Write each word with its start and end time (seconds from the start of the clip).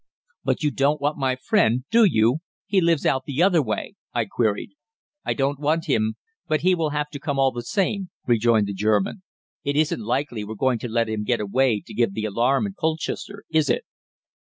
"'But 0.43 0.63
you 0.63 0.71
don't 0.71 0.99
want 0.99 1.19
my 1.19 1.35
friend, 1.35 1.83
do 1.91 2.05
you 2.05 2.39
he 2.65 2.81
lives 2.81 3.05
out 3.05 3.25
the 3.25 3.43
other 3.43 3.61
way?' 3.61 3.93
I 4.15 4.25
queried. 4.25 4.71
"'I 5.25 5.35
don't 5.35 5.59
want 5.59 5.85
him, 5.85 6.15
but 6.47 6.61
he 6.61 6.73
will 6.73 6.89
have 6.89 7.11
to 7.11 7.19
come 7.19 7.37
all 7.37 7.51
the 7.51 7.61
same,' 7.61 8.09
rejoined 8.25 8.65
the 8.65 8.73
German. 8.73 9.21
'It 9.63 9.75
isn't 9.75 10.01
likely 10.01 10.43
we're 10.43 10.55
going 10.55 10.79
to 10.79 10.89
let 10.89 11.07
him 11.07 11.23
get 11.23 11.39
away 11.39 11.83
to 11.85 11.93
give 11.93 12.15
the 12.15 12.25
alarm 12.25 12.65
in 12.65 12.73
Colchester, 12.73 13.43
is 13.51 13.69
it?' 13.69 13.85